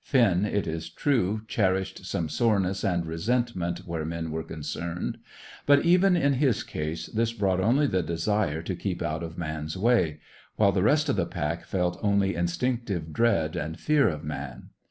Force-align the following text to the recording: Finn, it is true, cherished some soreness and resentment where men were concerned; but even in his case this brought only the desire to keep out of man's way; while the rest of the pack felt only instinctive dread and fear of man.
Finn, 0.03 0.45
it 0.45 0.65
is 0.65 0.89
true, 0.89 1.41
cherished 1.47 2.07
some 2.07 2.27
soreness 2.27 2.83
and 2.83 3.05
resentment 3.05 3.81
where 3.85 4.03
men 4.03 4.31
were 4.31 4.41
concerned; 4.41 5.19
but 5.67 5.85
even 5.85 6.17
in 6.17 6.33
his 6.33 6.63
case 6.63 7.05
this 7.05 7.33
brought 7.33 7.59
only 7.59 7.85
the 7.85 8.01
desire 8.01 8.63
to 8.63 8.75
keep 8.75 9.03
out 9.03 9.21
of 9.21 9.37
man's 9.37 9.77
way; 9.77 10.19
while 10.55 10.71
the 10.71 10.81
rest 10.81 11.07
of 11.07 11.17
the 11.17 11.27
pack 11.27 11.65
felt 11.65 11.99
only 12.01 12.33
instinctive 12.33 13.13
dread 13.13 13.55
and 13.55 13.79
fear 13.79 14.09
of 14.09 14.23
man. 14.23 14.71